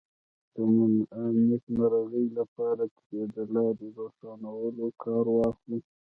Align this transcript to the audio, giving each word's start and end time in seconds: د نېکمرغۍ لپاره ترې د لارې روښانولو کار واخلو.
د 0.53 0.57
نېکمرغۍ 1.47 2.25
لپاره 2.39 2.83
ترې 2.97 3.21
د 3.35 3.37
لارې 3.53 3.87
روښانولو 3.99 4.85
کار 5.03 5.25
واخلو. 5.35 5.77